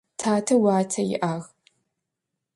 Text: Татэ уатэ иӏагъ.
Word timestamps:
Татэ 0.19 0.53
уатэ 0.63 1.01
иӏагъ. 1.13 1.47